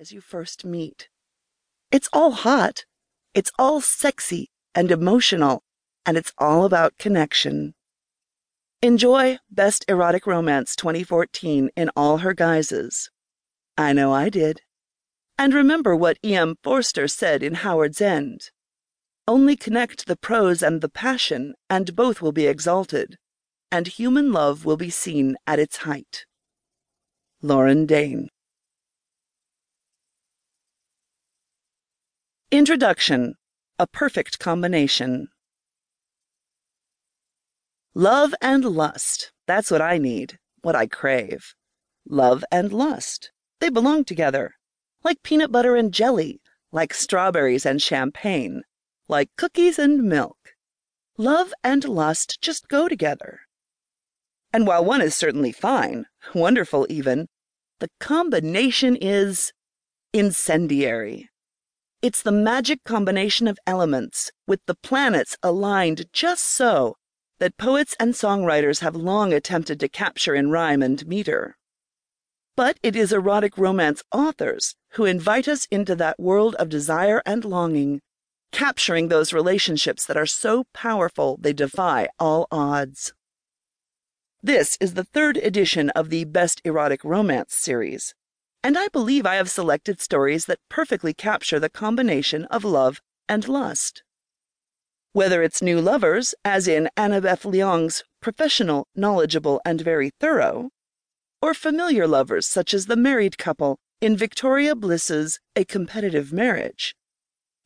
[0.00, 1.10] as you first meet.
[1.92, 2.86] It's all hot,
[3.34, 5.62] it's all sexy and emotional,
[6.06, 7.74] and it's all about connection.
[8.80, 13.10] Enjoy Best Erotic Romance 2014 in all her guises.
[13.76, 14.62] I know I did.
[15.38, 16.56] And remember what E.M.
[16.62, 18.48] Forster said in Howard's End
[19.28, 23.18] Only connect the prose and the passion, and both will be exalted,
[23.70, 26.24] and human love will be seen at its height.
[27.42, 28.30] Lauren Dane.
[32.52, 33.34] Introduction
[33.78, 35.28] A Perfect Combination.
[37.94, 39.30] Love and lust.
[39.46, 41.54] That's what I need, what I crave.
[42.08, 43.30] Love and lust.
[43.60, 44.54] They belong together.
[45.04, 46.40] Like peanut butter and jelly,
[46.72, 48.62] like strawberries and champagne,
[49.06, 50.38] like cookies and milk.
[51.16, 53.42] Love and lust just go together.
[54.52, 57.28] And while one is certainly fine, wonderful even,
[57.78, 59.52] the combination is
[60.12, 61.29] incendiary.
[62.02, 66.96] It's the magic combination of elements, with the planets aligned just so
[67.40, 71.58] that poets and songwriters have long attempted to capture in rhyme and meter.
[72.56, 77.44] But it is erotic romance authors who invite us into that world of desire and
[77.44, 78.00] longing,
[78.50, 83.12] capturing those relationships that are so powerful they defy all odds.
[84.42, 88.14] This is the third edition of the Best Erotic Romance series,
[88.62, 93.48] and I believe I have selected stories that perfectly capture the combination of love and
[93.48, 94.02] lust.
[95.12, 100.70] Whether it's new lovers, as in Annabeth Leong's professional, knowledgeable, and very thorough,
[101.42, 106.94] or familiar lovers, such as the married couple in Victoria Bliss's A Competitive Marriage,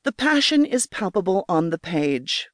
[0.05, 2.48] the passion is palpable on the page.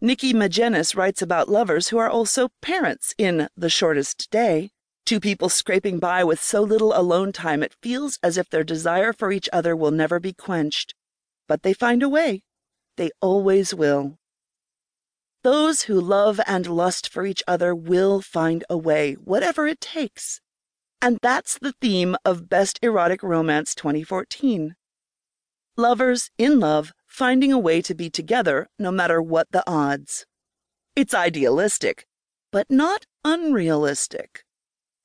[0.00, 4.70] Nikki Magennis writes about lovers who are also parents in The Shortest Day,
[5.08, 9.10] two people scraping by with so little alone time it feels as if their desire
[9.10, 10.94] for each other will never be quenched.
[11.46, 12.42] But they find a way.
[12.98, 14.18] They always will.
[15.42, 20.42] Those who love and lust for each other will find a way, whatever it takes.
[21.00, 24.74] And that's the theme of Best Erotic Romance 2014.
[25.78, 30.26] Lovers in love finding a way to be together no matter what the odds.
[30.94, 32.06] It's idealistic,
[32.52, 34.44] but not unrealistic.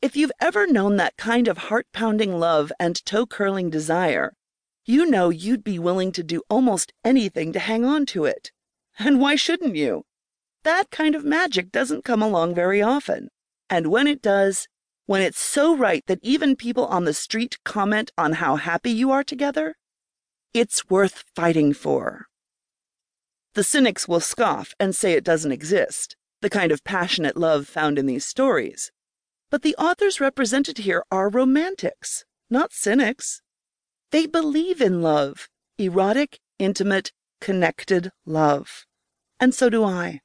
[0.03, 4.33] If you've ever known that kind of heart pounding love and toe curling desire,
[4.83, 8.51] you know you'd be willing to do almost anything to hang on to it.
[8.99, 10.03] And why shouldn't you?
[10.63, 13.29] That kind of magic doesn't come along very often.
[13.69, 14.67] And when it does,
[15.05, 19.09] when it's so right that even people on the street comment on how happy you
[19.09, 19.77] are together,
[20.53, 22.25] it's worth fighting for.
[23.53, 27.97] The cynics will scoff and say it doesn't exist, the kind of passionate love found
[27.97, 28.91] in these stories.
[29.53, 33.43] But the authors represented here are romantics, not cynics.
[34.09, 35.47] They believe in love,
[35.77, 38.87] erotic, intimate, connected love.
[39.39, 40.21] And so do I.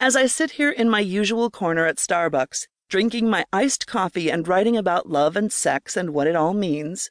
[0.00, 4.48] As I sit here in my usual corner at Starbucks, drinking my iced coffee and
[4.48, 7.10] writing about love and sex and what it all means,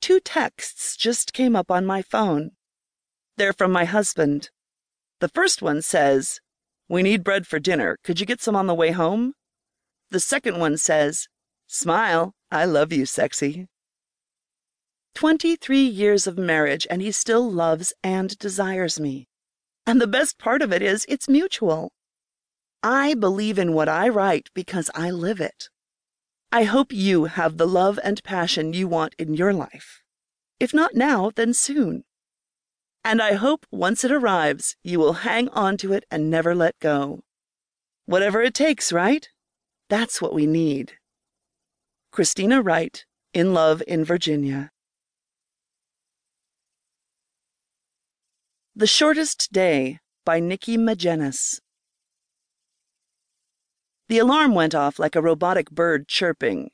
[0.00, 2.52] Two texts just came up on my phone.
[3.38, 4.50] They're from my husband.
[5.18, 6.38] The first one says,
[6.88, 7.98] We need bread for dinner.
[8.04, 9.34] Could you get some on the way home?
[10.10, 11.28] The second one says,
[11.66, 12.32] Smile.
[12.50, 13.66] I love you, sexy.
[15.14, 19.26] 23 years of marriage, and he still loves and desires me.
[19.86, 21.90] And the best part of it is, it's mutual.
[22.82, 25.70] I believe in what I write because I live it.
[26.52, 30.02] I hope you have the love and passion you want in your life.
[30.60, 32.04] If not now, then soon.
[33.04, 36.78] And I hope once it arrives, you will hang on to it and never let
[36.78, 37.20] go.
[38.04, 39.28] Whatever it takes, right?
[39.88, 40.94] That's what we need.
[42.12, 44.70] Kristina Wright, In Love in Virginia.
[48.74, 51.60] The Shortest Day by Nikki Magennis.
[54.08, 56.70] The alarm went off like a robotic bird chirping.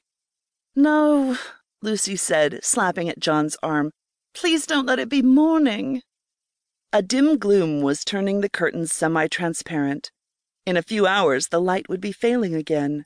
[0.74, 1.36] No,
[1.82, 3.90] Lucy said, slapping at John's arm.
[4.34, 6.02] Please don't let it be morning.
[6.92, 10.10] A dim gloom was turning the curtains semi transparent.
[10.64, 13.04] In a few hours the light would be failing again.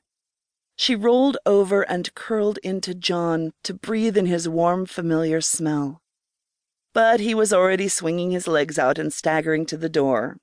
[0.75, 6.01] She rolled over and curled into John to breathe in his warm, familiar smell.
[6.93, 10.37] But he was already swinging his legs out and staggering to the door.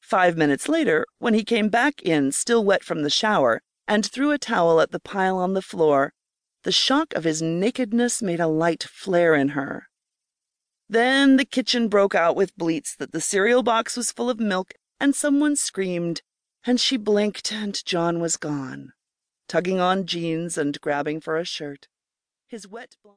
[0.00, 4.30] Five minutes later, when he came back in, still wet from the shower, and threw
[4.30, 6.12] a towel at the pile on the floor,
[6.62, 9.88] the shock of his nakedness made a light flare in her.
[10.90, 14.74] Then the kitchen broke out with bleats that the cereal box was full of milk,
[15.00, 16.22] and someone screamed,
[16.64, 18.92] and she blinked, and John was gone,
[19.48, 21.88] tugging on jeans and grabbing for a shirt.
[22.46, 22.96] His wet